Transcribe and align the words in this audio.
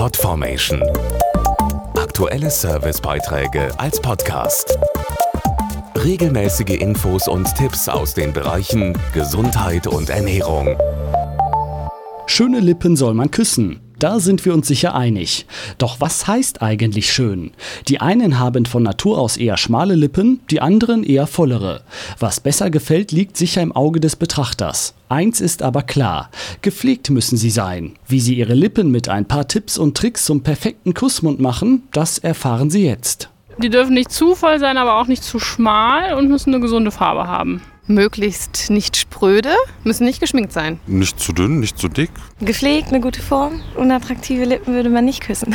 Podformation. 0.00 0.82
Aktuelle 1.94 2.50
Servicebeiträge 2.50 3.68
als 3.78 4.00
Podcast. 4.00 4.78
Regelmäßige 5.94 6.80
Infos 6.80 7.28
und 7.28 7.54
Tipps 7.54 7.86
aus 7.86 8.14
den 8.14 8.32
Bereichen 8.32 8.96
Gesundheit 9.12 9.86
und 9.86 10.08
Ernährung. 10.08 10.74
Schöne 12.24 12.60
Lippen 12.60 12.96
soll 12.96 13.12
man 13.12 13.30
küssen. 13.30 13.89
Da 14.00 14.18
sind 14.18 14.46
wir 14.46 14.54
uns 14.54 14.66
sicher 14.66 14.94
einig. 14.94 15.44
Doch 15.76 16.00
was 16.00 16.26
heißt 16.26 16.62
eigentlich 16.62 17.12
schön? 17.12 17.50
Die 17.86 18.00
einen 18.00 18.38
haben 18.38 18.64
von 18.64 18.82
Natur 18.82 19.18
aus 19.18 19.36
eher 19.36 19.58
schmale 19.58 19.94
Lippen, 19.94 20.40
die 20.50 20.62
anderen 20.62 21.04
eher 21.04 21.26
vollere. 21.26 21.82
Was 22.18 22.40
besser 22.40 22.70
gefällt, 22.70 23.12
liegt 23.12 23.36
sicher 23.36 23.60
im 23.60 23.72
Auge 23.72 24.00
des 24.00 24.16
Betrachters. 24.16 24.94
Eins 25.10 25.42
ist 25.42 25.62
aber 25.62 25.82
klar, 25.82 26.30
gepflegt 26.62 27.10
müssen 27.10 27.36
sie 27.36 27.50
sein. 27.50 27.92
Wie 28.08 28.20
sie 28.20 28.36
ihre 28.36 28.54
Lippen 28.54 28.90
mit 28.90 29.10
ein 29.10 29.26
paar 29.26 29.46
Tipps 29.48 29.76
und 29.76 29.98
Tricks 29.98 30.24
zum 30.24 30.42
perfekten 30.42 30.94
Kussmund 30.94 31.38
machen, 31.38 31.82
das 31.92 32.16
erfahren 32.16 32.70
Sie 32.70 32.86
jetzt. 32.86 33.28
Die 33.58 33.68
dürfen 33.68 33.92
nicht 33.92 34.10
zu 34.10 34.34
voll 34.34 34.58
sein, 34.58 34.78
aber 34.78 34.98
auch 34.98 35.08
nicht 35.08 35.22
zu 35.22 35.38
schmal 35.38 36.14
und 36.14 36.30
müssen 36.30 36.54
eine 36.54 36.62
gesunde 36.62 36.90
Farbe 36.90 37.26
haben. 37.26 37.60
Möglichst 37.90 38.70
nicht 38.70 38.96
spröde, 38.96 39.50
müssen 39.84 40.04
nicht 40.04 40.20
geschminkt 40.20 40.52
sein. 40.52 40.78
Nicht 40.86 41.18
zu 41.18 41.32
dünn, 41.32 41.58
nicht 41.60 41.78
zu 41.78 41.88
dick. 41.88 42.10
Gepflegt, 42.40 42.88
eine 42.88 43.00
gute 43.00 43.20
Form. 43.20 43.60
Unattraktive 43.76 44.44
Lippen 44.44 44.74
würde 44.74 44.90
man 44.90 45.04
nicht 45.04 45.22
küssen. 45.22 45.54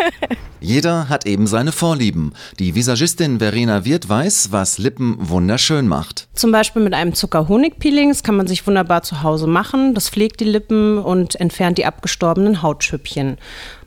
Jeder 0.60 1.08
hat 1.08 1.26
eben 1.26 1.46
seine 1.46 1.72
Vorlieben. 1.72 2.32
Die 2.58 2.74
Visagistin 2.74 3.38
Verena 3.38 3.84
Wirth 3.84 4.08
weiß, 4.08 4.52
was 4.52 4.78
Lippen 4.78 5.16
wunderschön 5.18 5.88
macht. 5.88 6.23
Zum 6.34 6.50
Beispiel 6.50 6.82
mit 6.82 6.94
einem 6.94 7.14
Zucker-Honig-Peeling. 7.14 8.08
Das 8.08 8.24
kann 8.24 8.36
man 8.36 8.48
sich 8.48 8.66
wunderbar 8.66 9.02
zu 9.02 9.22
Hause 9.22 9.46
machen. 9.46 9.94
Das 9.94 10.10
pflegt 10.10 10.40
die 10.40 10.44
Lippen 10.44 10.98
und 10.98 11.36
entfernt 11.36 11.78
die 11.78 11.86
abgestorbenen 11.86 12.60
Hautschüppchen. 12.60 13.38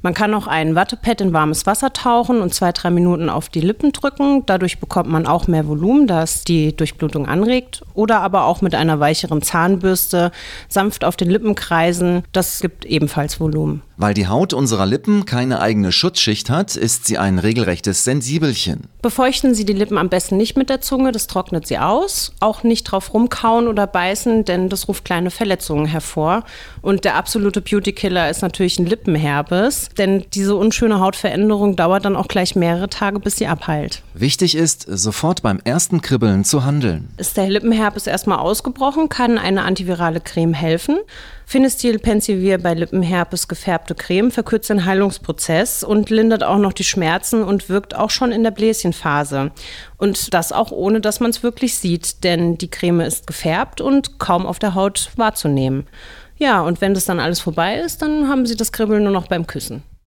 Man 0.02 0.14
kann 0.14 0.34
auch 0.34 0.48
ein 0.48 0.76
Wattepad 0.76 1.20
in 1.20 1.34
warmes 1.34 1.66
Wasser 1.66 1.92
tauchen 1.92 2.42
und 2.42 2.54
zwei, 2.54 2.72
drei 2.72 2.90
Minuten 2.90 3.30
auf 3.30 3.50
die 3.50 3.60
Lippen 3.60 3.92
drücken. 3.92 4.44
Dadurch 4.46 4.80
bekommt 4.80 5.10
man 5.10 5.28
auch 5.28 5.48
mehr 5.48 5.68
Volumen, 5.68 6.08
das 6.08 6.46
die 6.46 6.74
Durchblutung 6.74 7.26
anregt. 7.28 7.84
Oder 7.94 8.22
aber 8.22 8.46
auch 8.46 8.62
mit 8.62 8.76
einer 8.76 9.02
weicheren 9.02 9.42
Zahnbürste 9.42 10.32
sanft 10.70 11.04
auf 11.04 11.18
den 11.18 11.30
Lippen 11.30 11.56
kreisen. 11.56 12.24
Das 12.32 12.62
gibt 12.62 12.86
ebenfalls 12.86 13.42
Volumen. 13.42 13.82
Weil 13.98 14.14
die 14.14 14.28
Haut 14.28 14.54
unserer 14.54 14.86
Lippen 14.86 15.26
keine 15.26 15.60
eigene 15.60 15.92
Schutzschicht 15.92 16.52
hat, 16.52 16.76
ist 16.76 17.08
sie 17.08 17.18
ein 17.18 17.40
regelrechtes 17.40 18.04
Sensibelchen. 18.04 18.88
Befeuchten 19.02 19.56
Sie 19.56 19.66
die 19.66 19.74
Lippen 19.74 19.98
am 19.98 20.10
besten 20.10 20.38
nicht 20.38 20.56
mit 20.56 20.70
der 20.70 20.82
Zunge, 20.82 21.12
das 21.12 21.26
trocknet 21.26 21.66
sie 21.66 21.80
aus. 21.80 22.32
Auch 22.40 22.64
nicht 22.64 22.84
drauf 22.84 23.14
rumkauen 23.14 23.68
oder 23.68 23.88
beißen, 23.88 24.46
denn 24.46 24.70
das 24.70 24.88
ruft 24.88 25.06
kleine 25.06 25.32
Verletzungen 25.32 25.86
hervor. 25.86 26.44
Und 26.82 27.04
der 27.04 27.16
absolute 27.16 27.62
Beautykiller 27.62 28.30
ist 28.30 28.42
natürlich 28.42 28.78
ein 28.80 28.86
Lippenherpes, 28.86 29.90
denn 29.98 30.26
diese 30.34 30.56
unschöne 30.56 31.00
Hautveränderung 31.00 31.76
dauert 31.76 32.06
dann 32.06 32.16
auch 32.16 32.28
gleich 32.28 32.56
mehrere 32.56 32.90
Tage, 32.90 33.20
bis 33.20 33.38
sie 33.38 33.48
abheilt. 33.48 34.04
Wichtig 34.14 34.56
ist, 34.56 34.86
sofort 34.88 35.42
beim 35.42 35.60
ersten 35.64 36.02
Kribbeln 36.02 36.44
zu 36.44 36.64
handeln. 36.64 37.10
Ist 37.18 37.38
der 37.38 37.50
Lippenherpes 37.50 38.08
erstmal 38.08 38.40
ausgebrochen, 38.40 39.10
kann 39.10 39.38
eine 39.38 39.64
antivirale 39.64 40.20
Creme 40.20 40.54
helfen. 40.54 40.98
Finestil 41.50 41.98
Pensivir 41.98 42.58
bei 42.58 42.74
Lippenherpes 42.74 43.48
gefärbte 43.48 43.96
Creme 43.96 44.32
verkürzt 44.32 44.70
den 44.70 44.84
Heilungsprozess 44.84 45.82
und 45.82 46.10
lindert 46.10 46.44
auch 46.44 46.58
noch 46.58 46.74
die 46.74 46.84
Schmerzen 46.84 47.42
und 47.42 47.70
wirkt 47.70 47.96
auch 47.96 48.10
schon 48.10 48.34
in 48.34 48.44
der 48.44 48.52
Bläschenphase. 48.52 49.52
Und 49.98 50.34
das 50.34 50.52
auch 50.52 50.72
ohne, 50.72 51.02
dass 51.02 51.20
man 51.20 51.32
es 51.32 51.44
wirklich 51.44 51.76
sieht, 51.76 52.24
denn 52.24 52.58
die 52.58 52.70
Creme 52.70 53.02
ist 53.02 53.26
gefärbt 53.26 53.82
und 53.82 54.20
kaum 54.20 54.46
auf 54.46 54.60
der 54.60 54.76
Haut 54.76 55.10
wahrzunehmen. 55.16 55.88
Ja, 56.38 56.62
und 56.62 56.82
wenn 56.82 56.94
das 56.94 57.06
dann 57.06 57.20
alles 57.20 57.40
vorbei 57.40 57.80
ist, 57.80 58.02
dann 58.04 58.28
haben 58.28 58.46
Sie 58.46 58.56
das 58.56 58.72
Kribbeln 58.72 59.04
nur 59.04 59.12
noch 59.12 59.28
beim 59.28 59.48
Küssen. 59.48 59.82